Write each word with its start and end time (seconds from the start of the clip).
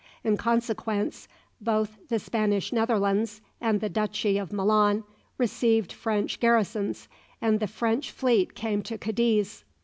In 0.23 0.35
consequence, 0.35 1.27
both 1.61 1.99
the 2.09 2.17
Spanish 2.17 2.73
Netherlands 2.73 3.39
and 3.61 3.81
the 3.81 3.87
Duchy 3.87 4.39
of 4.39 4.51
Milan 4.51 5.03
received 5.37 5.93
French 5.93 6.39
garrisons, 6.39 7.07
and 7.39 7.59
the 7.59 7.67
French 7.67 8.09
fleet 8.09 8.55
came 8.55 8.81
to 8.81 8.97
Cadiz. 8.97 9.63